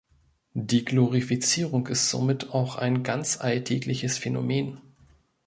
Die 0.55 0.83
Glorifizierung 0.83 1.85
ist 1.85 2.09
somit 2.09 2.49
auch 2.53 2.75
ein 2.77 3.03
ganz 3.03 3.39
alltägliches 3.39 4.17
Phänomen. 4.17 4.81